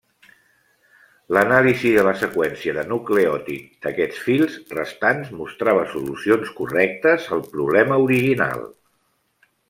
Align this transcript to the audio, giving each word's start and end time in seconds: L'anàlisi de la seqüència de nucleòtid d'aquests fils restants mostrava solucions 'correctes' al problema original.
L'anàlisi 1.37 1.89
de 1.97 2.05
la 2.07 2.13
seqüència 2.21 2.73
de 2.77 2.85
nucleòtid 2.93 3.67
d'aquests 3.85 4.21
fils 4.29 4.55
restants 4.77 5.29
mostrava 5.41 5.83
solucions 5.91 6.53
'correctes' 6.61 7.29
al 7.37 7.45
problema 7.51 8.01
original. 8.07 8.65